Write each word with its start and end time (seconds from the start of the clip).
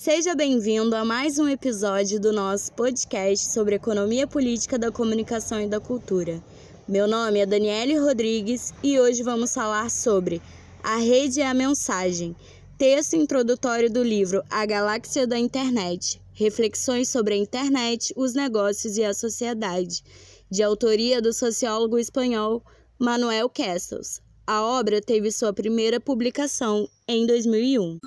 Seja 0.00 0.32
bem-vindo 0.32 0.94
a 0.94 1.04
mais 1.04 1.40
um 1.40 1.48
episódio 1.48 2.20
do 2.20 2.32
nosso 2.32 2.72
podcast 2.74 3.44
sobre 3.46 3.74
economia 3.74 4.28
política 4.28 4.78
da 4.78 4.92
comunicação 4.92 5.60
e 5.60 5.66
da 5.66 5.80
cultura. 5.80 6.40
Meu 6.86 7.08
nome 7.08 7.40
é 7.40 7.44
Daniele 7.44 7.98
Rodrigues 7.98 8.72
e 8.80 9.00
hoje 9.00 9.24
vamos 9.24 9.52
falar 9.52 9.90
sobre 9.90 10.40
A 10.84 10.98
Rede 10.98 11.40
e 11.40 11.42
a 11.42 11.52
Mensagem, 11.52 12.36
texto 12.78 13.16
introdutório 13.16 13.90
do 13.90 14.00
livro 14.00 14.40
A 14.48 14.64
Galáxia 14.64 15.26
da 15.26 15.36
Internet 15.36 16.22
Reflexões 16.32 17.08
sobre 17.08 17.34
a 17.34 17.36
Internet, 17.36 18.14
os 18.16 18.34
Negócios 18.34 18.98
e 18.98 19.02
a 19.02 19.12
Sociedade, 19.12 20.04
de 20.48 20.62
autoria 20.62 21.20
do 21.20 21.32
sociólogo 21.32 21.98
espanhol 21.98 22.62
Manuel 23.00 23.48
Castells. 23.48 24.20
A 24.46 24.62
obra 24.62 25.00
teve 25.00 25.32
sua 25.32 25.52
primeira 25.52 25.98
publicação 25.98 26.88
em 27.08 27.26
2001. 27.26 27.98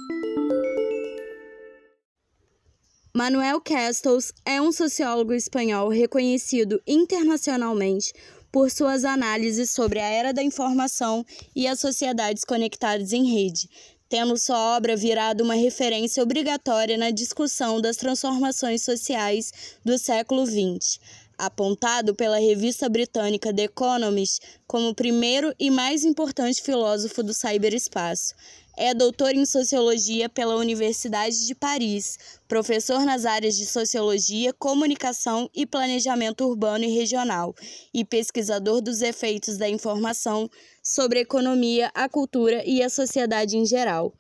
Manuel 3.14 3.60
Castells 3.60 4.32
é 4.46 4.62
um 4.62 4.72
sociólogo 4.72 5.34
espanhol 5.34 5.90
reconhecido 5.90 6.82
internacionalmente 6.88 8.14
por 8.50 8.72
suas 8.72 9.04
análises 9.04 9.70
sobre 9.70 10.00
a 10.00 10.08
era 10.08 10.32
da 10.32 10.42
informação 10.42 11.26
e 11.54 11.68
as 11.68 11.82
sociedades 11.82 12.46
conectadas 12.46 13.12
em 13.12 13.26
rede, 13.26 13.70
tendo 14.08 14.38
sua 14.38 14.78
obra 14.78 14.96
virado 14.96 15.44
uma 15.44 15.56
referência 15.56 16.24
obrigatória 16.24 16.98
na 16.98 17.12
discussão 17.12 17.82
das 17.82 17.98
transformações 17.98 18.82
sociais 18.82 19.52
do 19.84 19.98
século 19.98 20.46
XX, 20.46 20.98
apontado 21.42 22.14
pela 22.14 22.40
revista 22.40 22.88
britânica 22.88 23.52
The 23.52 23.64
Economist 23.64 24.40
como 24.68 24.90
o 24.90 24.96
primeiro 24.96 25.52
e 25.60 25.72
mais 25.72 26.06
importante 26.06 26.62
filósofo 26.62 27.24
do 27.24 27.34
cyberespaço. 27.34 28.36
É 28.78 28.94
doutor 28.94 29.34
em 29.36 29.46
Sociologia 29.46 30.30
pela 30.30 30.56
Universidade 30.56 31.46
de 31.46 31.56
Paris, 31.56 32.18
professor 32.48 33.04
nas 33.04 33.26
áreas 33.26 33.56
de 33.56 33.66
Sociologia, 33.66 34.54
Comunicação 34.54 35.50
e 35.54 35.66
Planejamento 35.66 36.46
Urbano 36.46 36.86
e 36.86 36.96
Regional, 36.96 37.56
e 37.92 38.06
pesquisador 38.06 38.80
dos 38.80 39.02
efeitos 39.02 39.58
da 39.58 39.68
informação 39.68 40.50
sobre 40.82 41.20
a 41.20 41.22
economia, 41.24 41.92
a 41.94 42.08
cultura 42.08 42.64
e 42.66 42.84
a 42.84 42.90
sociedade 42.90 43.58
em 43.58 43.66
geral. 43.66 44.14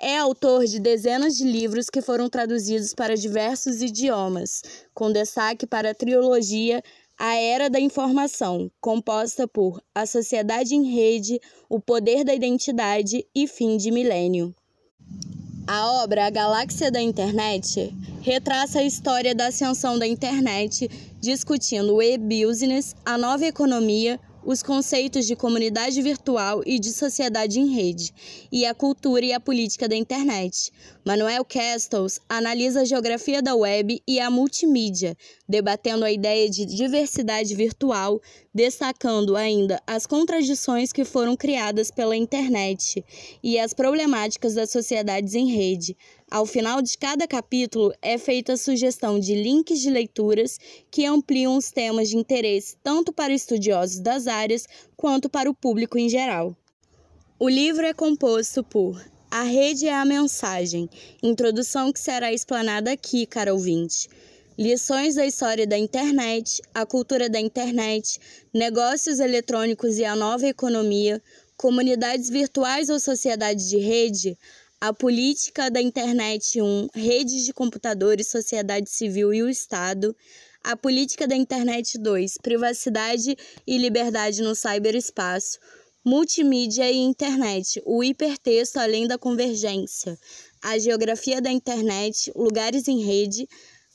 É 0.00 0.16
autor 0.16 0.64
de 0.64 0.78
dezenas 0.78 1.36
de 1.36 1.42
livros 1.42 1.90
que 1.90 2.00
foram 2.00 2.28
traduzidos 2.28 2.94
para 2.94 3.16
diversos 3.16 3.82
idiomas, 3.82 4.62
com 4.94 5.10
destaque 5.10 5.66
para 5.66 5.90
a 5.90 5.94
trilogia 5.94 6.80
A 7.18 7.34
Era 7.34 7.68
da 7.68 7.80
Informação, 7.80 8.70
composta 8.80 9.48
por 9.48 9.82
A 9.92 10.06
Sociedade 10.06 10.76
em 10.76 10.84
Rede, 10.84 11.40
O 11.68 11.80
Poder 11.80 12.22
da 12.22 12.32
Identidade 12.32 13.26
e 13.34 13.48
Fim 13.48 13.76
de 13.76 13.90
Milênio. 13.90 14.54
A 15.66 16.02
obra 16.04 16.26
A 16.26 16.30
Galáxia 16.30 16.92
da 16.92 17.02
Internet 17.02 17.92
retraça 18.22 18.78
a 18.78 18.84
história 18.84 19.34
da 19.34 19.48
ascensão 19.48 19.98
da 19.98 20.06
internet, 20.06 20.88
discutindo 21.20 21.96
o 21.96 22.02
e-business, 22.02 22.94
a 23.04 23.18
nova 23.18 23.44
economia, 23.44 24.20
os 24.44 24.62
conceitos 24.62 25.26
de 25.26 25.36
comunidade 25.36 26.00
virtual 26.00 26.62
e 26.66 26.78
de 26.78 26.92
sociedade 26.92 27.60
em 27.60 27.74
rede, 27.74 28.12
e 28.50 28.64
a 28.64 28.74
cultura 28.74 29.24
e 29.24 29.32
a 29.32 29.40
política 29.40 29.88
da 29.88 29.96
internet. 29.96 30.72
Manuel 31.04 31.44
Castells 31.44 32.20
analisa 32.28 32.82
a 32.82 32.84
geografia 32.84 33.42
da 33.42 33.54
web 33.54 34.02
e 34.06 34.20
a 34.20 34.30
multimídia, 34.30 35.16
debatendo 35.48 36.04
a 36.04 36.12
ideia 36.12 36.48
de 36.48 36.64
diversidade 36.64 37.54
virtual, 37.54 38.20
destacando 38.54 39.36
ainda 39.36 39.80
as 39.86 40.06
contradições 40.06 40.92
que 40.92 41.04
foram 41.04 41.36
criadas 41.36 41.90
pela 41.90 42.16
internet 42.16 43.04
e 43.42 43.58
as 43.58 43.72
problemáticas 43.72 44.54
das 44.54 44.70
sociedades 44.70 45.34
em 45.34 45.50
rede, 45.50 45.96
ao 46.30 46.44
final 46.44 46.82
de 46.82 46.96
cada 46.98 47.26
capítulo 47.26 47.92
é 48.02 48.18
feita 48.18 48.52
a 48.52 48.56
sugestão 48.56 49.18
de 49.18 49.34
links 49.34 49.80
de 49.80 49.88
leituras 49.88 50.58
que 50.90 51.06
ampliam 51.06 51.56
os 51.56 51.70
temas 51.70 52.10
de 52.10 52.16
interesse 52.16 52.76
tanto 52.82 53.12
para 53.12 53.32
estudiosos 53.32 53.98
das 54.00 54.26
áreas 54.26 54.66
quanto 54.96 55.28
para 55.28 55.50
o 55.50 55.54
público 55.54 55.98
em 55.98 56.08
geral. 56.08 56.54
O 57.38 57.48
livro 57.48 57.86
é 57.86 57.94
composto 57.94 58.62
por 58.62 59.02
A 59.30 59.42
Rede 59.42 59.86
é 59.86 59.94
a 59.94 60.04
Mensagem, 60.04 60.90
introdução 61.22 61.92
que 61.92 62.00
será 62.00 62.32
explanada 62.32 62.92
aqui, 62.92 63.24
cara 63.24 63.54
ouvinte. 63.54 64.08
Lições 64.58 65.14
da 65.14 65.24
história 65.24 65.66
da 65.66 65.78
internet, 65.78 66.60
a 66.74 66.84
cultura 66.84 67.30
da 67.30 67.38
internet, 67.38 68.18
negócios 68.52 69.20
eletrônicos 69.20 69.98
e 69.98 70.04
a 70.04 70.16
nova 70.16 70.48
economia, 70.48 71.22
comunidades 71.56 72.28
virtuais 72.28 72.90
ou 72.90 72.98
sociedade 72.98 73.68
de 73.68 73.78
rede, 73.78 74.36
a 74.80 74.92
política 74.92 75.68
da 75.68 75.82
internet 75.82 76.62
1, 76.62 76.90
redes 76.94 77.44
de 77.44 77.52
computadores, 77.52 78.28
sociedade 78.28 78.88
civil 78.88 79.34
e 79.34 79.42
o 79.42 79.48
Estado. 79.48 80.14
A 80.62 80.76
política 80.76 81.26
da 81.26 81.34
internet 81.34 81.98
2, 81.98 82.34
privacidade 82.40 83.36
e 83.66 83.76
liberdade 83.76 84.40
no 84.40 84.54
cyberespaço. 84.54 85.58
Multimídia 86.04 86.88
e 86.88 86.96
internet, 86.96 87.82
o 87.84 88.04
hipertexto 88.04 88.78
além 88.78 89.08
da 89.08 89.18
convergência. 89.18 90.16
A 90.62 90.78
geografia 90.78 91.42
da 91.42 91.50
internet, 91.50 92.30
lugares 92.36 92.86
em 92.86 93.02
rede, 93.02 93.48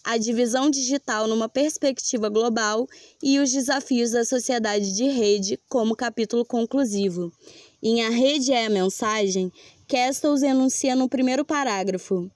a 0.04 0.18
divisão 0.18 0.70
digital 0.70 1.28
numa 1.28 1.48
perspectiva 1.48 2.28
global 2.28 2.86
e 3.22 3.40
os 3.40 3.52
desafios 3.52 4.12
da 4.12 4.26
sociedade 4.26 4.94
de 4.94 5.06
rede 5.06 5.58
como 5.70 5.96
capítulo 5.96 6.46
conclusivo. 6.46 7.32
Em 7.82 8.02
A 8.04 8.10
Rede 8.10 8.52
é 8.52 8.66
a 8.66 8.70
Mensagem, 8.70 9.52
Castells 9.88 10.44
enuncia 10.44 10.96
no 10.96 11.10
primeiro 11.10 11.44
parágrafo: 11.44 12.30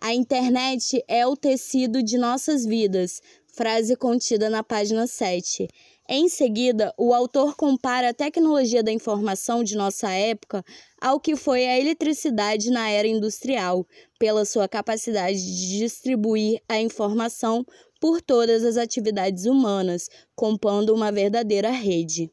A 0.00 0.12
internet 0.14 1.02
é 1.08 1.26
o 1.26 1.36
tecido 1.36 2.02
de 2.02 2.18
nossas 2.18 2.64
vidas, 2.64 3.20
frase 3.54 3.96
contida 3.96 4.50
na 4.50 4.62
página 4.62 5.06
7. 5.06 5.66
Em 6.08 6.28
seguida, 6.28 6.92
o 6.98 7.14
autor 7.14 7.56
compara 7.56 8.10
a 8.10 8.14
tecnologia 8.14 8.82
da 8.82 8.90
informação 8.90 9.62
de 9.62 9.76
nossa 9.76 10.10
época 10.10 10.64
ao 11.00 11.20
que 11.20 11.36
foi 11.36 11.66
a 11.66 11.78
eletricidade 11.78 12.70
na 12.70 12.90
era 12.90 13.06
industrial, 13.06 13.86
pela 14.18 14.44
sua 14.44 14.68
capacidade 14.68 15.38
de 15.38 15.78
distribuir 15.78 16.60
a 16.68 16.80
informação 16.80 17.64
por 18.00 18.20
todas 18.20 18.64
as 18.64 18.76
atividades 18.76 19.46
humanas, 19.46 20.08
compondo 20.34 20.94
uma 20.94 21.12
verdadeira 21.12 21.70
rede. 21.70 22.30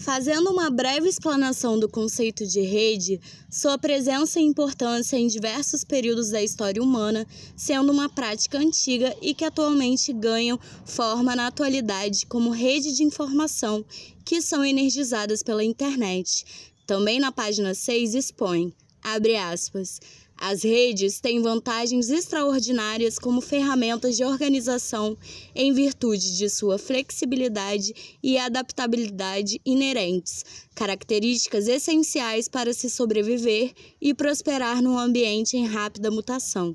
Fazendo 0.00 0.50
uma 0.50 0.70
breve 0.70 1.10
explanação 1.10 1.78
do 1.78 1.86
conceito 1.86 2.46
de 2.46 2.62
rede, 2.62 3.20
sua 3.50 3.76
presença 3.76 4.40
e 4.40 4.42
importância 4.42 5.14
em 5.14 5.26
diversos 5.26 5.84
períodos 5.84 6.30
da 6.30 6.42
história 6.42 6.82
humana, 6.82 7.26
sendo 7.54 7.92
uma 7.92 8.08
prática 8.08 8.56
antiga 8.56 9.14
e 9.20 9.34
que 9.34 9.44
atualmente 9.44 10.10
ganham 10.14 10.58
forma 10.86 11.36
na 11.36 11.48
atualidade 11.48 12.24
como 12.24 12.48
rede 12.48 12.94
de 12.94 13.02
informação 13.02 13.84
que 14.24 14.40
são 14.40 14.64
energizadas 14.64 15.42
pela 15.42 15.62
internet. 15.62 16.46
Também 16.86 17.20
na 17.20 17.30
página 17.30 17.74
6 17.74 18.14
expõe, 18.14 18.72
abre 19.02 19.36
aspas, 19.36 20.00
as 20.40 20.62
redes 20.62 21.20
têm 21.20 21.42
vantagens 21.42 22.08
extraordinárias 22.08 23.18
como 23.18 23.42
ferramentas 23.42 24.16
de 24.16 24.24
organização 24.24 25.14
em 25.54 25.70
virtude 25.70 26.38
de 26.38 26.48
sua 26.48 26.78
flexibilidade 26.78 27.92
e 28.22 28.38
adaptabilidade 28.38 29.60
inerentes, 29.66 30.42
características 30.74 31.68
essenciais 31.68 32.48
para 32.48 32.72
se 32.72 32.88
sobreviver 32.88 33.74
e 34.00 34.14
prosperar 34.14 34.80
num 34.80 34.98
ambiente 34.98 35.58
em 35.58 35.66
rápida 35.66 36.10
mutação. 36.10 36.74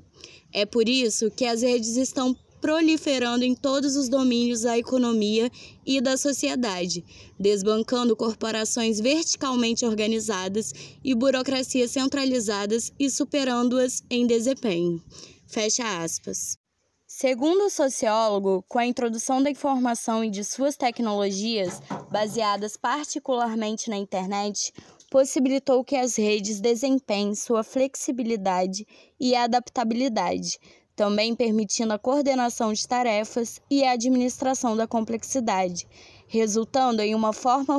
É 0.52 0.64
por 0.64 0.88
isso 0.88 1.28
que 1.32 1.44
as 1.44 1.62
redes 1.62 1.96
estão 1.96 2.36
proliferando 2.66 3.44
em 3.44 3.54
todos 3.54 3.94
os 3.94 4.08
domínios 4.08 4.62
da 4.62 4.76
economia 4.76 5.48
e 5.86 6.00
da 6.00 6.16
sociedade, 6.16 7.04
desbancando 7.38 8.16
corporações 8.16 8.98
verticalmente 8.98 9.86
organizadas 9.86 10.72
e 11.04 11.14
burocracias 11.14 11.92
centralizadas 11.92 12.92
e 12.98 13.08
superando-as 13.08 14.02
em 14.10 14.26
desempenho. 14.26 15.00
Fecha 15.46 16.02
aspas. 16.02 16.58
Segundo 17.06 17.66
o 17.66 17.70
sociólogo, 17.70 18.64
com 18.66 18.80
a 18.80 18.86
introdução 18.86 19.40
da 19.40 19.48
informação 19.48 20.24
e 20.24 20.28
de 20.28 20.42
suas 20.42 20.76
tecnologias, 20.76 21.80
baseadas 22.10 22.76
particularmente 22.76 23.88
na 23.88 23.96
internet, 23.96 24.72
possibilitou 25.08 25.84
que 25.84 25.94
as 25.94 26.16
redes 26.16 26.60
desempenhem 26.60 27.36
sua 27.36 27.62
flexibilidade 27.62 28.84
e 29.20 29.36
adaptabilidade, 29.36 30.58
também 30.96 31.36
permitindo 31.36 31.92
a 31.92 31.98
coordenação 31.98 32.72
de 32.72 32.88
tarefas 32.88 33.60
e 33.70 33.84
a 33.84 33.92
administração 33.92 34.74
da 34.74 34.86
complexidade, 34.86 35.86
resultando 36.26 37.02
em 37.02 37.14
uma 37.14 37.34
forma 37.34 37.74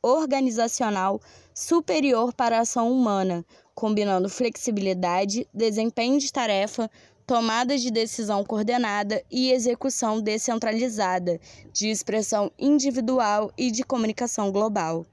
organizacional 0.00 1.20
superior 1.52 2.32
para 2.32 2.58
a 2.58 2.60
ação 2.60 2.90
humana, 2.90 3.44
combinando 3.74 4.28
flexibilidade, 4.28 5.48
desempenho 5.52 6.18
de 6.20 6.32
tarefa, 6.32 6.88
tomada 7.26 7.76
de 7.76 7.90
decisão 7.90 8.44
coordenada 8.44 9.22
e 9.30 9.52
execução 9.52 10.20
descentralizada, 10.20 11.40
de 11.72 11.88
expressão 11.88 12.50
individual 12.58 13.52
e 13.58 13.70
de 13.70 13.82
comunicação 13.82 14.50
global. 14.52 15.04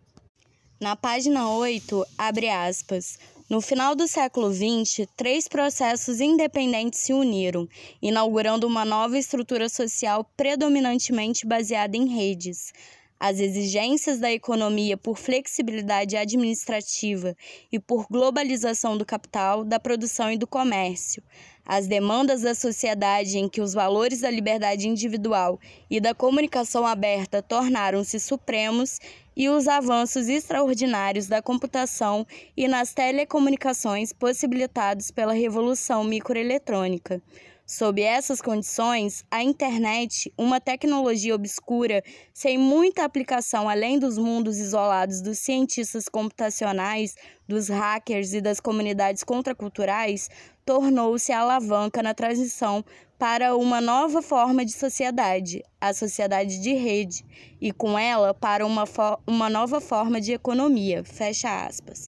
Na 0.79 0.95
página 0.95 1.49
8, 1.49 2.05
abre 2.17 2.49
aspas, 2.49 3.17
No 3.49 3.61
final 3.61 3.95
do 3.95 4.09
século 4.09 4.53
XX, 4.53 5.07
três 5.15 5.47
processos 5.47 6.19
independentes 6.19 6.99
se 6.99 7.13
uniram, 7.13 7.65
inaugurando 8.01 8.67
uma 8.67 8.83
nova 8.83 9.17
estrutura 9.17 9.69
social 9.69 10.29
predominantemente 10.35 11.47
baseada 11.47 11.95
em 11.95 12.13
redes. 12.13 12.73
As 13.17 13.39
exigências 13.39 14.19
da 14.19 14.29
economia 14.29 14.97
por 14.97 15.17
flexibilidade 15.17 16.17
administrativa 16.17 17.37
e 17.71 17.79
por 17.79 18.05
globalização 18.11 18.97
do 18.97 19.05
capital, 19.05 19.63
da 19.63 19.79
produção 19.79 20.29
e 20.29 20.37
do 20.37 20.45
comércio. 20.45 21.23
As 21.65 21.87
demandas 21.87 22.41
da 22.41 22.53
sociedade 22.53 23.37
em 23.37 23.47
que 23.47 23.61
os 23.61 23.73
valores 23.73 24.19
da 24.19 24.29
liberdade 24.29 24.89
individual 24.89 25.57
e 25.89 26.01
da 26.01 26.13
comunicação 26.13 26.85
aberta 26.85 27.41
tornaram-se 27.41 28.19
supremos 28.19 28.99
e 29.37 29.47
os 29.49 29.67
avanços 29.67 30.27
extraordinários 30.27 31.27
da 31.27 31.43
computação 31.43 32.25
e 32.57 32.67
nas 32.67 32.91
telecomunicações 32.91 34.11
possibilitados 34.11 35.11
pela 35.11 35.31
revolução 35.31 36.03
microeletrônica. 36.03 37.21
Sob 37.69 38.01
essas 38.01 38.41
condições, 38.41 39.25
a 39.29 39.43
internet, 39.43 40.33
uma 40.37 40.57
tecnologia 40.57 41.35
obscura 41.35 42.01
sem 42.33 42.57
muita 42.57 43.03
aplicação 43.03 43.67
além 43.67 43.99
dos 43.99 44.17
mundos 44.17 44.57
isolados 44.57 45.19
dos 45.19 45.39
cientistas 45.39 46.07
computacionais, 46.07 47.13
dos 47.45 47.67
hackers 47.67 48.31
e 48.31 48.39
das 48.39 48.61
comunidades 48.61 49.21
contraculturais, 49.21 50.29
tornou-se 50.65 51.29
a 51.33 51.41
alavanca 51.41 52.01
na 52.01 52.13
transição 52.13 52.85
para 53.19 53.53
uma 53.57 53.81
nova 53.81 54.21
forma 54.21 54.63
de 54.63 54.71
sociedade, 54.71 55.61
a 55.81 55.93
sociedade 55.93 56.61
de 56.61 56.73
rede, 56.73 57.25
e 57.59 57.73
com 57.73 57.99
ela 57.99 58.33
para 58.33 58.65
uma, 58.65 58.85
uma 59.27 59.49
nova 59.49 59.81
forma 59.81 60.21
de 60.21 60.31
economia. 60.31 61.03
Fecha 61.03 61.65
aspas. 61.65 62.06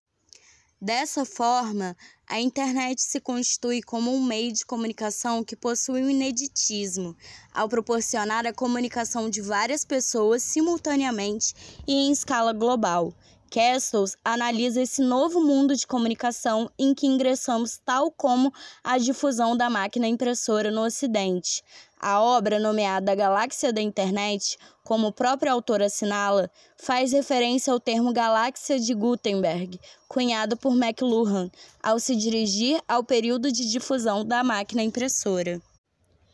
Dessa 0.82 1.26
forma, 1.26 1.94
a 2.26 2.40
internet 2.40 3.02
se 3.02 3.20
constitui 3.20 3.82
como 3.82 4.16
um 4.16 4.24
meio 4.24 4.54
de 4.54 4.66
comunicação 4.66 5.44
que 5.44 5.54
possui 5.54 6.06
um 6.06 6.10
ineditismo, 6.10 7.18
ao 7.54 7.68
proporcionar 7.68 8.48
a 8.48 8.54
comunicação 8.54 9.30
de 9.30 9.42
várias 9.42 9.84
pessoas 9.84 10.42
simultaneamente 10.42 11.54
e 11.86 11.92
em 11.92 12.14
escala 12.14 12.54
global. 12.54 13.14
Castles 13.52 14.16
analisa 14.24 14.82
esse 14.82 15.02
novo 15.02 15.42
mundo 15.42 15.76
de 15.76 15.86
comunicação 15.86 16.72
em 16.80 16.94
que 16.94 17.08
ingressamos, 17.08 17.78
tal 17.84 18.10
como 18.10 18.54
a 18.82 18.98
difusão 18.98 19.58
da 19.58 19.70
máquina 19.70 20.08
impressora 20.08 20.72
no 20.72 20.86
Ocidente. 20.86 21.62
A 22.02 22.22
obra, 22.22 22.60
nomeada 22.62 23.14
Galáxia 23.14 23.74
da 23.74 23.82
Internet, 23.82 24.58
como 24.86 25.08
o 25.08 25.12
próprio 25.12 25.52
autor 25.52 25.82
assinala, 25.82 26.50
faz 26.78 27.12
referência 27.12 27.74
ao 27.74 27.80
termo 27.80 28.14
Galáxia 28.14 28.80
de 28.80 28.94
Gutenberg, 28.94 29.78
cunhado 30.08 30.56
por 30.56 30.74
McLuhan, 30.74 31.52
ao 31.84 32.00
se 32.00 32.16
dirigir 32.16 32.82
ao 32.88 33.04
período 33.04 33.52
de 33.52 33.70
difusão 33.70 34.24
da 34.24 34.46
máquina 34.46 34.82
impressora. 34.82 35.62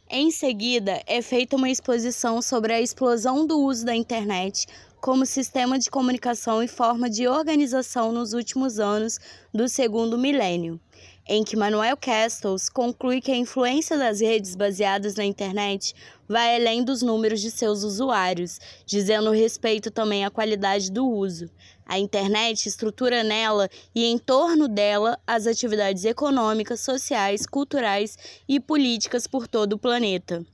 Em 0.07 0.29
seguida, 0.29 1.01
é 1.07 1.19
feita 1.19 1.55
uma 1.55 1.67
exposição 1.67 2.43
sobre 2.43 2.71
a 2.71 2.79
explosão 2.79 3.47
do 3.47 3.59
uso 3.59 3.83
da 3.83 3.95
internet 3.95 4.67
como 5.01 5.25
sistema 5.25 5.79
de 5.79 5.89
comunicação 5.89 6.61
e 6.61 6.67
forma 6.67 7.09
de 7.09 7.27
organização 7.27 8.11
nos 8.11 8.33
últimos 8.33 8.79
anos 8.79 9.19
do 9.51 9.67
segundo 9.67 10.15
milênio, 10.15 10.79
em 11.27 11.43
que 11.43 11.57
Manuel 11.57 11.97
Castells 11.97 12.69
conclui 12.69 13.19
que 13.19 13.31
a 13.31 13.35
influência 13.35 13.97
das 13.97 14.19
redes 14.19 14.55
baseadas 14.55 15.15
na 15.15 15.25
internet 15.25 15.95
vai 16.27 16.55
além 16.55 16.83
dos 16.83 17.01
números 17.01 17.41
de 17.41 17.49
seus 17.49 17.83
usuários, 17.83 18.59
dizendo 18.85 19.31
respeito 19.31 19.89
também 19.89 20.23
à 20.23 20.29
qualidade 20.29 20.91
do 20.91 21.07
uso. 21.07 21.49
A 21.85 21.99
internet 21.99 22.67
estrutura 22.67 23.23
nela 23.23 23.69
e 23.93 24.05
em 24.05 24.17
torno 24.17 24.67
dela 24.67 25.19
as 25.25 25.47
atividades 25.47 26.05
econômicas, 26.05 26.81
sociais, 26.81 27.45
culturais 27.45 28.17
e 28.47 28.59
políticas 28.59 29.27
por 29.27 29.47
todo 29.47 29.73
o 29.73 29.79
planeta. 29.79 30.45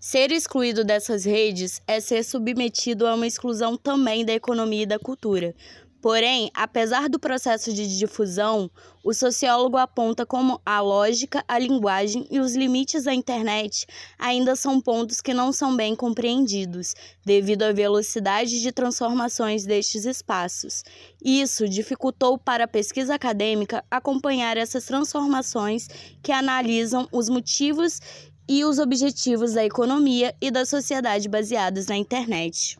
Ser 0.00 0.32
excluído 0.32 0.84
dessas 0.84 1.24
redes 1.24 1.82
é 1.86 2.00
ser 2.00 2.24
submetido 2.24 3.06
a 3.06 3.14
uma 3.14 3.26
exclusão 3.26 3.76
também 3.76 4.24
da 4.24 4.32
economia 4.32 4.82
e 4.82 4.86
da 4.86 4.98
cultura. 4.98 5.54
Porém, 6.00 6.48
apesar 6.54 7.08
do 7.08 7.18
processo 7.18 7.72
de 7.72 7.98
difusão, 7.98 8.70
o 9.02 9.12
sociólogo 9.12 9.76
aponta 9.76 10.24
como 10.24 10.60
a 10.64 10.80
lógica, 10.80 11.44
a 11.48 11.58
linguagem 11.58 12.24
e 12.30 12.38
os 12.38 12.54
limites 12.54 13.04
da 13.04 13.12
internet 13.12 13.84
ainda 14.16 14.54
são 14.54 14.80
pontos 14.80 15.20
que 15.20 15.34
não 15.34 15.50
são 15.50 15.76
bem 15.76 15.96
compreendidos, 15.96 16.94
devido 17.24 17.64
à 17.64 17.72
velocidade 17.72 18.60
de 18.60 18.70
transformações 18.70 19.64
destes 19.64 20.04
espaços. 20.04 20.84
Isso 21.24 21.68
dificultou 21.68 22.38
para 22.38 22.64
a 22.64 22.68
pesquisa 22.68 23.14
acadêmica 23.14 23.84
acompanhar 23.90 24.56
essas 24.56 24.84
transformações 24.84 25.88
que 26.22 26.30
analisam 26.30 27.08
os 27.10 27.28
motivos 27.28 28.00
e 28.48 28.64
os 28.64 28.78
objetivos 28.78 29.54
da 29.54 29.64
economia 29.64 30.34
e 30.40 30.50
da 30.50 30.64
sociedade 30.64 31.28
baseados 31.28 31.86
na 31.86 31.96
internet. 31.96 32.78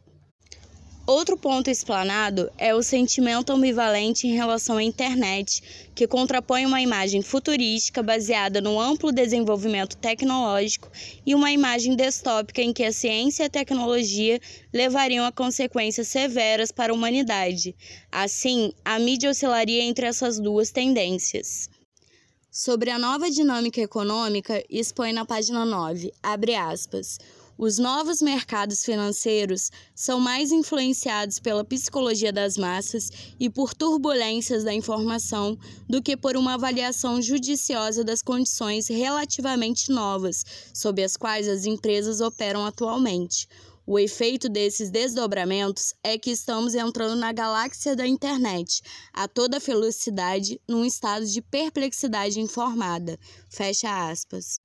Outro 1.08 1.38
ponto 1.38 1.70
explanado 1.70 2.50
é 2.58 2.74
o 2.74 2.82
sentimento 2.82 3.50
ambivalente 3.50 4.26
em 4.26 4.34
relação 4.34 4.76
à 4.76 4.82
internet, 4.82 5.62
que 5.94 6.06
contrapõe 6.06 6.66
uma 6.66 6.82
imagem 6.82 7.22
futurística 7.22 8.02
baseada 8.02 8.60
no 8.60 8.78
amplo 8.78 9.10
desenvolvimento 9.10 9.96
tecnológico 9.96 10.90
e 11.24 11.34
uma 11.34 11.50
imagem 11.50 11.96
distópica 11.96 12.60
em 12.60 12.74
que 12.74 12.84
a 12.84 12.92
ciência 12.92 13.44
e 13.44 13.46
a 13.46 13.48
tecnologia 13.48 14.38
levariam 14.70 15.24
a 15.24 15.32
consequências 15.32 16.08
severas 16.08 16.70
para 16.70 16.92
a 16.92 16.94
humanidade. 16.94 17.74
Assim, 18.12 18.70
a 18.84 18.98
mídia 18.98 19.30
oscilaria 19.30 19.82
entre 19.84 20.04
essas 20.04 20.38
duas 20.38 20.70
tendências. 20.70 21.70
Sobre 22.50 22.90
a 22.90 22.98
nova 22.98 23.30
dinâmica 23.30 23.80
econômica, 23.80 24.62
expõe 24.68 25.14
na 25.14 25.24
página 25.24 25.64
9, 25.64 26.12
abre 26.22 26.54
aspas. 26.54 27.18
Os 27.60 27.76
novos 27.76 28.22
mercados 28.22 28.84
financeiros 28.84 29.72
são 29.92 30.20
mais 30.20 30.52
influenciados 30.52 31.40
pela 31.40 31.64
psicologia 31.64 32.32
das 32.32 32.56
massas 32.56 33.10
e 33.40 33.50
por 33.50 33.74
turbulências 33.74 34.62
da 34.62 34.72
informação 34.72 35.58
do 35.88 36.00
que 36.00 36.16
por 36.16 36.36
uma 36.36 36.54
avaliação 36.54 37.20
judiciosa 37.20 38.04
das 38.04 38.22
condições 38.22 38.86
relativamente 38.86 39.90
novas 39.90 40.44
sob 40.72 41.02
as 41.02 41.16
quais 41.16 41.48
as 41.48 41.66
empresas 41.66 42.20
operam 42.20 42.64
atualmente. 42.64 43.48
O 43.84 43.98
efeito 43.98 44.48
desses 44.48 44.88
desdobramentos 44.88 45.94
é 46.04 46.16
que 46.16 46.30
estamos 46.30 46.76
entrando 46.76 47.16
na 47.16 47.32
galáxia 47.32 47.96
da 47.96 48.06
internet, 48.06 48.82
a 49.12 49.26
toda 49.26 49.58
velocidade, 49.58 50.60
num 50.68 50.84
estado 50.84 51.26
de 51.26 51.42
perplexidade 51.42 52.38
informada. 52.38 53.18
Fecha 53.50 54.08
aspas. 54.08 54.60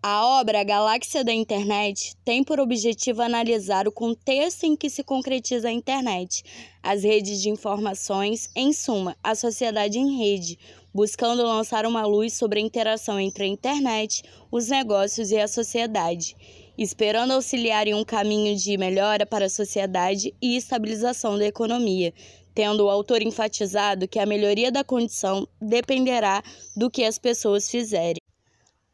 A 0.00 0.24
obra 0.40 0.62
Galáxia 0.62 1.24
da 1.24 1.32
Internet 1.32 2.14
tem 2.24 2.44
por 2.44 2.60
objetivo 2.60 3.20
analisar 3.20 3.88
o 3.88 3.92
contexto 3.92 4.62
em 4.62 4.76
que 4.76 4.88
se 4.88 5.02
concretiza 5.02 5.68
a 5.68 5.72
internet, 5.72 6.44
as 6.80 7.02
redes 7.02 7.42
de 7.42 7.50
informações, 7.50 8.48
em 8.54 8.72
suma, 8.72 9.16
a 9.24 9.34
sociedade 9.34 9.98
em 9.98 10.16
rede, 10.16 10.56
buscando 10.94 11.42
lançar 11.42 11.84
uma 11.84 12.06
luz 12.06 12.34
sobre 12.34 12.60
a 12.60 12.62
interação 12.62 13.18
entre 13.18 13.42
a 13.42 13.48
internet, 13.48 14.22
os 14.52 14.68
negócios 14.68 15.32
e 15.32 15.36
a 15.36 15.48
sociedade 15.48 16.36
esperando 16.78 17.32
auxiliar 17.32 17.88
em 17.88 17.94
um 17.94 18.04
caminho 18.04 18.54
de 18.56 18.78
melhora 18.78 19.26
para 19.26 19.46
a 19.46 19.50
sociedade 19.50 20.32
e 20.40 20.56
estabilização 20.56 21.36
da 21.36 21.44
economia, 21.44 22.14
tendo 22.54 22.84
o 22.84 22.88
autor 22.88 23.20
enfatizado 23.20 24.06
que 24.06 24.20
a 24.20 24.24
melhoria 24.24 24.70
da 24.70 24.84
condição 24.84 25.44
dependerá 25.60 26.40
do 26.76 26.88
que 26.88 27.02
as 27.02 27.18
pessoas 27.18 27.68
fizerem. 27.68 28.27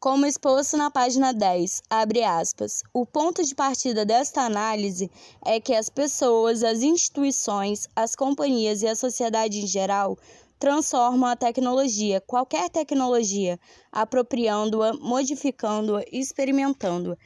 Como 0.05 0.27
exposto 0.27 0.77
na 0.77 0.91
página 0.91 1.33
10, 1.33 1.81
abre 1.89 2.23
aspas, 2.23 2.83
o 2.93 3.07
ponto 3.07 3.43
de 3.43 3.55
partida 3.55 4.05
desta 4.05 4.41
análise 4.41 5.09
é 5.43 5.59
que 5.59 5.73
as 5.73 5.89
pessoas, 5.89 6.61
as 6.63 6.83
instituições, 6.83 7.87
as 7.95 8.15
companhias 8.15 8.83
e 8.83 8.87
a 8.87 8.95
sociedade 8.95 9.61
em 9.61 9.65
geral 9.65 10.15
transformam 10.59 11.27
a 11.27 11.35
tecnologia, 11.35 12.21
qualquer 12.21 12.69
tecnologia, 12.69 13.59
apropriando-a, 13.91 14.93
modificando-a, 14.93 16.03
experimentando-a. 16.11 17.17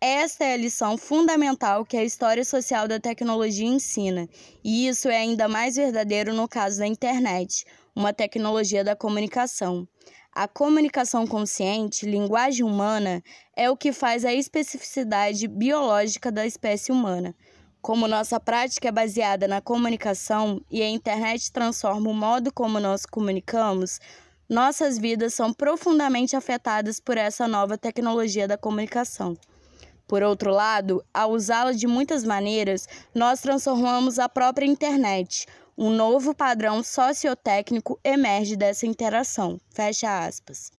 Esta 0.00 0.44
é 0.44 0.54
a 0.54 0.56
lição 0.56 0.96
fundamental 0.96 1.84
que 1.84 1.98
a 1.98 2.02
história 2.02 2.46
social 2.46 2.88
da 2.88 2.98
tecnologia 2.98 3.68
ensina, 3.68 4.26
e 4.64 4.88
isso 4.88 5.06
é 5.10 5.18
ainda 5.18 5.48
mais 5.48 5.76
verdadeiro 5.76 6.32
no 6.32 6.48
caso 6.48 6.78
da 6.78 6.86
internet, 6.86 7.66
uma 7.94 8.12
tecnologia 8.12 8.82
da 8.82 8.96
comunicação. 8.96 9.86
A 10.34 10.48
comunicação 10.48 11.26
consciente, 11.26 12.06
linguagem 12.06 12.64
humana, 12.64 13.22
é 13.54 13.70
o 13.70 13.76
que 13.76 13.92
faz 13.92 14.24
a 14.24 14.32
especificidade 14.32 15.46
biológica 15.46 16.32
da 16.32 16.46
espécie 16.46 16.90
humana. 16.90 17.34
Como 17.82 18.08
nossa 18.08 18.40
prática 18.40 18.88
é 18.88 18.92
baseada 18.92 19.46
na 19.46 19.60
comunicação 19.60 20.64
e 20.70 20.80
a 20.80 20.88
internet 20.88 21.52
transforma 21.52 22.08
o 22.08 22.14
modo 22.14 22.52
como 22.52 22.80
nós 22.80 23.04
comunicamos, 23.04 23.98
nossas 24.48 24.98
vidas 24.98 25.34
são 25.34 25.52
profundamente 25.52 26.36
afetadas 26.36 27.00
por 27.00 27.18
essa 27.18 27.46
nova 27.48 27.76
tecnologia 27.76 28.46
da 28.46 28.56
comunicação. 28.56 29.36
Por 30.06 30.22
outro 30.22 30.50
lado, 30.50 31.02
ao 31.12 31.32
usá-la 31.32 31.72
de 31.72 31.86
muitas 31.86 32.22
maneiras, 32.22 32.86
nós 33.14 33.40
transformamos 33.40 34.18
a 34.18 34.28
própria 34.28 34.66
internet, 34.66 35.46
Um 35.76 35.90
novo 35.90 36.34
padrão 36.34 36.82
sociotécnico 36.82 37.98
emerge 38.04 38.56
dessa 38.56 38.86
interação. 38.86 39.58
Fecha 39.70 40.26
aspas. 40.26 40.70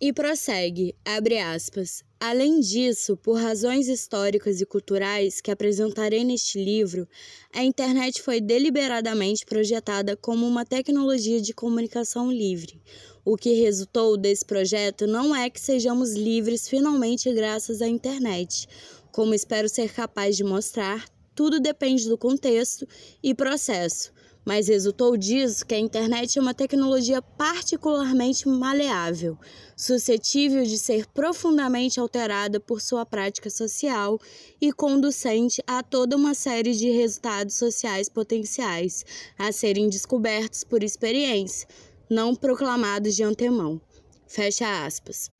E 0.00 0.12
prossegue, 0.12 0.94
abre 1.04 1.38
aspas. 1.38 2.04
Além 2.20 2.60
disso, 2.60 3.16
por 3.16 3.40
razões 3.40 3.88
históricas 3.88 4.60
e 4.60 4.66
culturais 4.66 5.40
que 5.40 5.50
apresentarei 5.50 6.22
neste 6.22 6.62
livro, 6.62 7.08
a 7.52 7.64
internet 7.64 8.22
foi 8.22 8.40
deliberadamente 8.40 9.46
projetada 9.46 10.16
como 10.16 10.46
uma 10.46 10.64
tecnologia 10.64 11.40
de 11.40 11.52
comunicação 11.52 12.30
livre. 12.30 12.80
O 13.24 13.36
que 13.36 13.54
resultou 13.54 14.16
desse 14.16 14.44
projeto 14.44 15.06
não 15.06 15.34
é 15.34 15.50
que 15.50 15.60
sejamos 15.60 16.12
livres 16.12 16.68
finalmente 16.68 17.32
graças 17.32 17.82
à 17.82 17.88
internet. 17.88 18.68
Como 19.10 19.34
espero 19.34 19.68
ser 19.68 19.92
capaz 19.92 20.36
de 20.36 20.44
mostrar, 20.44 21.04
tudo 21.38 21.60
depende 21.60 22.08
do 22.08 22.18
contexto 22.18 22.84
e 23.22 23.32
processo 23.32 24.12
mas 24.44 24.66
resultou 24.66 25.14
disso 25.14 25.64
que 25.64 25.74
a 25.74 25.78
internet 25.78 26.38
é 26.38 26.40
uma 26.40 26.54
tecnologia 26.54 27.20
particularmente 27.20 28.48
maleável, 28.48 29.38
suscetível 29.76 30.64
de 30.64 30.78
ser 30.78 31.06
profundamente 31.08 32.00
alterada 32.00 32.58
por 32.58 32.80
sua 32.80 33.04
prática 33.04 33.50
social 33.50 34.18
e 34.58 34.72
conducente 34.72 35.62
a 35.66 35.82
toda 35.82 36.16
uma 36.16 36.32
série 36.32 36.72
de 36.72 36.88
resultados 36.90 37.56
sociais 37.56 38.08
potenciais 38.08 39.04
a 39.38 39.52
serem 39.52 39.90
descobertos 39.90 40.64
por 40.64 40.82
experiência, 40.82 41.68
não 42.08 42.34
proclamados 42.34 43.14
de 43.14 43.22
antemão. 43.22 43.78
Fecha 44.26 44.86
aspas. 44.86 45.37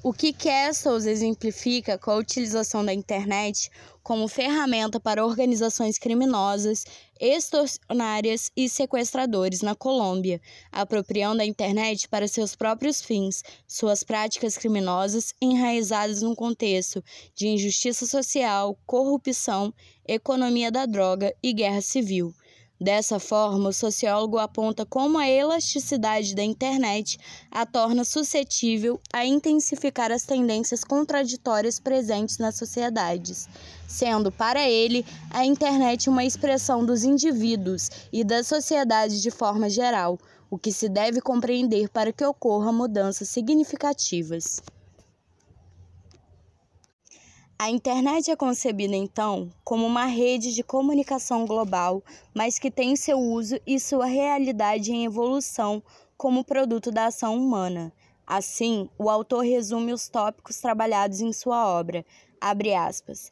O 0.00 0.12
que 0.12 0.32
Castles 0.32 1.06
exemplifica 1.06 1.98
com 1.98 2.12
a 2.12 2.16
utilização 2.16 2.84
da 2.84 2.94
internet 2.94 3.68
como 4.00 4.28
ferramenta 4.28 5.00
para 5.00 5.26
organizações 5.26 5.98
criminosas, 5.98 6.84
extorsionárias 7.20 8.48
e 8.56 8.68
sequestradores 8.68 9.60
na 9.60 9.74
Colômbia, 9.74 10.40
apropriando 10.70 11.42
a 11.42 11.44
internet 11.44 12.08
para 12.08 12.28
seus 12.28 12.54
próprios 12.54 13.02
fins, 13.02 13.42
suas 13.66 14.04
práticas 14.04 14.56
criminosas 14.56 15.34
enraizadas 15.42 16.22
num 16.22 16.34
contexto 16.34 17.02
de 17.34 17.48
injustiça 17.48 18.06
social, 18.06 18.78
corrupção, 18.86 19.74
economia 20.06 20.70
da 20.70 20.86
droga 20.86 21.34
e 21.42 21.52
guerra 21.52 21.80
civil. 21.80 22.32
Dessa 22.80 23.18
forma, 23.18 23.70
o 23.70 23.72
sociólogo 23.72 24.38
aponta 24.38 24.86
como 24.86 25.18
a 25.18 25.28
elasticidade 25.28 26.32
da 26.32 26.44
internet 26.44 27.18
a 27.50 27.66
torna 27.66 28.04
suscetível 28.04 29.00
a 29.12 29.26
intensificar 29.26 30.12
as 30.12 30.22
tendências 30.22 30.84
contraditórias 30.84 31.80
presentes 31.80 32.38
nas 32.38 32.54
sociedades, 32.54 33.48
sendo 33.88 34.30
para 34.30 34.68
ele 34.68 35.04
a 35.30 35.44
internet 35.44 36.08
uma 36.08 36.24
expressão 36.24 36.86
dos 36.86 37.02
indivíduos 37.02 37.90
e 38.12 38.22
da 38.22 38.44
sociedade 38.44 39.20
de 39.20 39.30
forma 39.32 39.68
geral, 39.68 40.16
o 40.48 40.56
que 40.56 40.70
se 40.70 40.88
deve 40.88 41.20
compreender 41.20 41.88
para 41.88 42.12
que 42.12 42.24
ocorram 42.24 42.72
mudanças 42.72 43.28
significativas. 43.28 44.62
A 47.60 47.70
internet 47.70 48.30
é 48.30 48.36
concebida, 48.36 48.94
então, 48.94 49.50
como 49.64 49.84
uma 49.84 50.04
rede 50.04 50.54
de 50.54 50.62
comunicação 50.62 51.44
global, 51.44 52.00
mas 52.32 52.56
que 52.56 52.70
tem 52.70 52.94
seu 52.94 53.18
uso 53.18 53.58
e 53.66 53.80
sua 53.80 54.06
realidade 54.06 54.92
em 54.92 55.04
evolução 55.04 55.82
como 56.16 56.44
produto 56.44 56.92
da 56.92 57.06
ação 57.06 57.36
humana. 57.36 57.92
Assim, 58.24 58.88
o 58.96 59.10
autor 59.10 59.40
resume 59.40 59.92
os 59.92 60.08
tópicos 60.08 60.58
trabalhados 60.58 61.20
em 61.20 61.32
sua 61.32 61.66
obra. 61.66 62.06
Abre 62.40 62.76
aspas. 62.76 63.28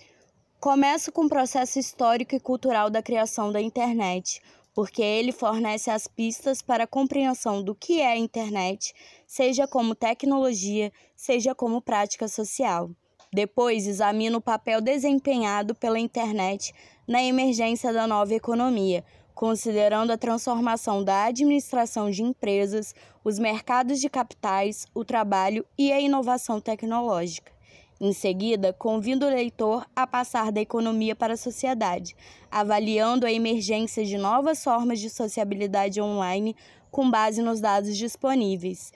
Começo 0.59 1.13
com 1.13 1.27
o 1.27 1.29
processo 1.29 1.79
histórico 1.79 2.35
e 2.35 2.41
cultural 2.41 2.91
da 2.91 3.01
criação 3.01 3.53
da 3.53 3.61
internet, 3.61 4.43
porque 4.75 5.03
ele 5.03 5.31
fornece 5.31 5.89
as 5.89 6.09
pistas 6.09 6.61
para 6.61 6.83
a 6.83 6.89
compreensão 6.89 7.63
do 7.63 7.77
que 7.77 8.01
é 8.01 8.09
a 8.09 8.19
internet, 8.19 8.93
seja 9.25 9.69
como 9.69 9.95
tecnologia, 9.95 10.93
seja 11.15 11.55
como 11.55 11.81
prática 11.81 12.27
social. 12.27 12.91
Depois, 13.33 13.87
examina 13.87 14.39
o 14.39 14.41
papel 14.41 14.81
desempenhado 14.81 15.75
pela 15.75 15.99
internet 15.99 16.73
na 17.07 17.23
emergência 17.23 17.93
da 17.93 18.07
nova 18.07 18.35
economia, 18.35 19.05
considerando 19.35 20.13
a 20.13 20.17
transformação 20.17 21.05
da 21.05 21.25
administração 21.25 22.11
de 22.11 22.23
empresas, 22.23 22.95
os 23.23 23.39
mercados 23.39 24.01
de 24.01 24.09
capitais, 24.09 24.87
o 24.95 25.05
trabalho 25.05 25.65
e 25.77 25.93
a 25.93 26.01
inovação 26.01 26.61
tecnológica. 26.61 27.53
Em 28.01 28.13
seguida, 28.13 28.75
convido 28.75 29.27
o 29.27 29.31
leitor 29.31 29.87
a 29.97 30.07
passar 30.07 30.53
da 30.53 30.61
economia 30.61 31.17
para 31.17 31.35
a 31.35 31.37
sociedade, 31.37 32.15
avaliando 32.51 33.25
a 33.25 33.33
emergência 33.33 34.05
de 34.05 34.19
novas 34.19 34.63
formas 34.63 35.01
de 35.01 35.09
sociabilidade 35.09 36.01
online 36.01 36.55
com 36.91 37.11
base 37.11 37.41
nos 37.41 37.61
dados 37.61 37.97
disponíveis. 37.97 38.93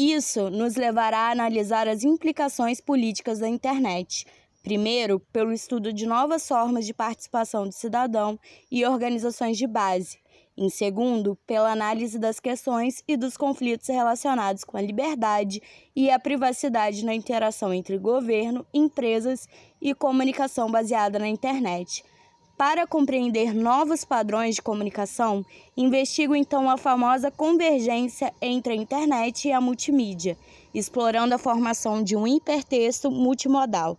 Isso 0.00 0.48
nos 0.48 0.76
levará 0.76 1.18
a 1.22 1.30
analisar 1.32 1.88
as 1.88 2.04
implicações 2.04 2.80
políticas 2.80 3.40
da 3.40 3.48
internet. 3.48 4.24
Primeiro, 4.62 5.18
pelo 5.32 5.52
estudo 5.52 5.92
de 5.92 6.06
novas 6.06 6.46
formas 6.46 6.86
de 6.86 6.94
participação 6.94 7.66
do 7.66 7.72
cidadão 7.72 8.38
e 8.70 8.86
organizações 8.86 9.58
de 9.58 9.66
base. 9.66 10.20
Em 10.56 10.70
segundo, 10.70 11.34
pela 11.44 11.72
análise 11.72 12.16
das 12.16 12.38
questões 12.38 13.02
e 13.08 13.16
dos 13.16 13.36
conflitos 13.36 13.88
relacionados 13.88 14.62
com 14.62 14.76
a 14.76 14.80
liberdade 14.80 15.60
e 15.96 16.12
a 16.12 16.18
privacidade 16.20 17.04
na 17.04 17.12
interação 17.12 17.74
entre 17.74 17.98
governo, 17.98 18.64
empresas 18.72 19.48
e 19.82 19.92
comunicação 19.96 20.70
baseada 20.70 21.18
na 21.18 21.26
internet. 21.26 22.04
Para 22.58 22.88
compreender 22.88 23.54
novos 23.54 24.04
padrões 24.04 24.56
de 24.56 24.62
comunicação, 24.62 25.46
investigo 25.76 26.34
então 26.34 26.68
a 26.68 26.76
famosa 26.76 27.30
convergência 27.30 28.34
entre 28.42 28.72
a 28.72 28.76
internet 28.76 29.46
e 29.46 29.52
a 29.52 29.60
multimídia, 29.60 30.36
explorando 30.74 31.36
a 31.36 31.38
formação 31.38 32.02
de 32.02 32.16
um 32.16 32.26
hipertexto 32.26 33.12
multimodal. 33.12 33.96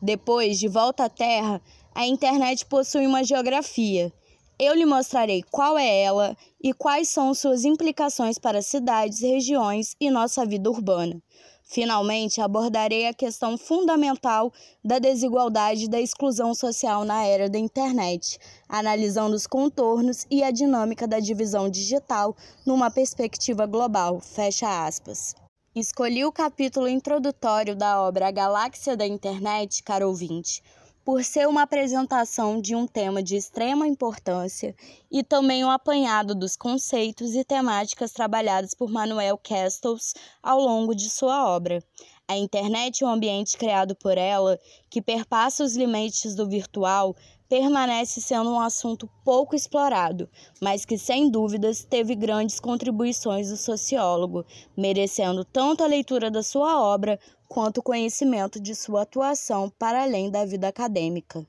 Depois, 0.00 0.58
de 0.58 0.68
volta 0.68 1.06
à 1.06 1.08
Terra, 1.08 1.58
a 1.94 2.06
internet 2.06 2.66
possui 2.66 3.06
uma 3.06 3.24
geografia. 3.24 4.12
Eu 4.58 4.74
lhe 4.74 4.84
mostrarei 4.84 5.42
qual 5.50 5.78
é 5.78 6.02
ela 6.02 6.36
e 6.62 6.74
quais 6.74 7.08
são 7.08 7.32
suas 7.32 7.64
implicações 7.64 8.38
para 8.38 8.60
cidades, 8.60 9.22
regiões 9.22 9.96
e 9.98 10.10
nossa 10.10 10.44
vida 10.44 10.70
urbana. 10.70 11.18
Finalmente, 11.66 12.40
abordarei 12.40 13.06
a 13.06 13.14
questão 13.14 13.56
fundamental 13.56 14.52
da 14.84 14.98
desigualdade 14.98 15.84
e 15.84 15.88
da 15.88 16.00
exclusão 16.00 16.54
social 16.54 17.04
na 17.04 17.24
era 17.24 17.48
da 17.48 17.58
internet, 17.58 18.38
analisando 18.68 19.34
os 19.34 19.46
contornos 19.46 20.26
e 20.30 20.42
a 20.42 20.50
dinâmica 20.50 21.08
da 21.08 21.18
divisão 21.18 21.70
digital 21.70 22.36
numa 22.66 22.90
perspectiva 22.90 23.66
global. 23.66 24.20
Fecha 24.20 24.86
aspas. 24.86 25.34
Escolhi 25.74 26.24
o 26.24 26.30
capítulo 26.30 26.86
introdutório 26.86 27.74
da 27.74 28.00
obra 28.00 28.28
A 28.28 28.30
Galáxia 28.30 28.96
da 28.96 29.06
Internet, 29.06 29.82
caro 29.82 30.06
ouvinte, 30.06 30.62
por 31.04 31.22
ser 31.22 31.46
uma 31.46 31.62
apresentação 31.62 32.60
de 32.60 32.74
um 32.74 32.86
tema 32.86 33.22
de 33.22 33.36
extrema 33.36 33.86
importância 33.86 34.74
e 35.10 35.22
também 35.22 35.62
um 35.64 35.70
apanhado 35.70 36.34
dos 36.34 36.56
conceitos 36.56 37.34
e 37.34 37.44
temáticas 37.44 38.10
trabalhados 38.10 38.72
por 38.72 38.90
Manuel 38.90 39.36
Castells 39.36 40.14
ao 40.42 40.58
longo 40.58 40.94
de 40.94 41.10
sua 41.10 41.46
obra. 41.46 41.84
A 42.26 42.38
internet 42.38 43.04
é 43.04 43.06
um 43.06 43.10
ambiente 43.10 43.58
criado 43.58 43.94
por 43.94 44.16
ela 44.16 44.58
que 44.88 45.02
perpassa 45.02 45.62
os 45.62 45.76
limites 45.76 46.34
do 46.34 46.48
virtual 46.48 47.14
permanece 47.48 48.20
sendo 48.20 48.50
um 48.50 48.60
assunto 48.60 49.08
pouco 49.24 49.54
explorado, 49.54 50.28
mas 50.60 50.84
que 50.84 50.98
sem 50.98 51.30
dúvidas 51.30 51.84
teve 51.84 52.14
grandes 52.14 52.58
contribuições 52.58 53.50
do 53.50 53.56
sociólogo, 53.56 54.44
merecendo 54.76 55.44
tanto 55.44 55.84
a 55.84 55.86
leitura 55.86 56.30
da 56.30 56.42
sua 56.42 56.80
obra 56.80 57.18
quanto 57.48 57.78
o 57.78 57.82
conhecimento 57.82 58.60
de 58.60 58.74
sua 58.74 59.02
atuação 59.02 59.70
para 59.78 60.02
além 60.02 60.30
da 60.30 60.44
vida 60.44 60.68
acadêmica. 60.68 61.46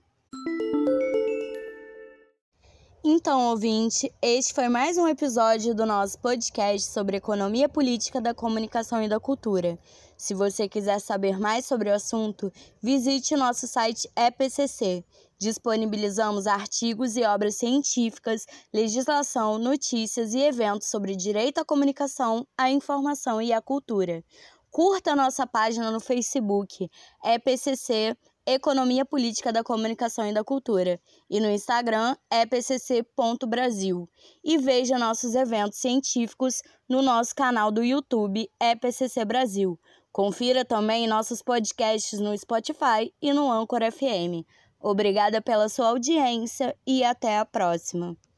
Então, 3.07 3.49
ouvinte, 3.49 4.11
este 4.19 4.51
foi 4.51 4.67
mais 4.67 4.97
um 4.97 5.07
episódio 5.07 5.75
do 5.75 5.85
nosso 5.85 6.17
podcast 6.17 6.91
sobre 6.91 7.17
economia 7.17 7.69
política 7.69 8.19
da 8.19 8.33
comunicação 8.33 8.99
e 9.03 9.07
da 9.07 9.19
cultura. 9.19 9.77
Se 10.17 10.33
você 10.33 10.67
quiser 10.67 10.99
saber 10.99 11.39
mais 11.39 11.65
sobre 11.65 11.89
o 11.89 11.93
assunto, 11.93 12.51
visite 12.81 13.35
nosso 13.35 13.67
site 13.67 14.09
EPCC. 14.15 15.03
Disponibilizamos 15.37 16.47
artigos 16.47 17.17
e 17.17 17.23
obras 17.23 17.55
científicas, 17.55 18.45
legislação, 18.73 19.57
notícias 19.57 20.33
e 20.33 20.39
eventos 20.39 20.87
sobre 20.87 21.15
direito 21.15 21.59
à 21.59 21.65
comunicação, 21.65 22.47
à 22.57 22.69
informação 22.69 23.41
e 23.41 23.51
à 23.51 23.61
cultura. 23.61 24.23
Curta 24.71 25.15
nossa 25.15 25.45
página 25.45 25.91
no 25.91 25.99
Facebook, 25.99 26.89
EPCC 27.23 28.15
Economia 28.47 29.03
Política 29.03 29.51
da 29.51 29.63
Comunicação 29.63 30.29
e 30.29 30.31
da 30.31 30.43
Cultura, 30.43 31.01
e 31.27 31.39
no 31.39 31.49
Instagram, 31.49 32.15
epcc.brasil. 32.31 34.07
E 34.43 34.59
veja 34.59 34.99
nossos 34.99 35.33
eventos 35.33 35.79
científicos 35.79 36.61
no 36.87 37.01
nosso 37.01 37.33
canal 37.33 37.71
do 37.71 37.83
YouTube, 37.83 38.47
EPCC 38.61 39.25
Brasil. 39.25 39.79
Confira 40.15 40.63
também 40.63 41.07
nossos 41.07 41.41
podcasts 41.41 42.21
no 42.21 42.37
Spotify 42.37 43.13
e 43.21 43.33
no 43.33 43.51
Anchor 43.51 43.81
FM. 43.91 44.47
Obrigada 44.79 45.41
pela 45.41 45.67
sua 45.67 45.89
audiência 45.89 46.73
e 46.87 47.03
até 47.03 47.37
a 47.37 47.43
próxima. 47.43 48.15